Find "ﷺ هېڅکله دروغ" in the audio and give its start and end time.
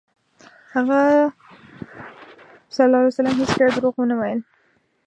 2.75-3.93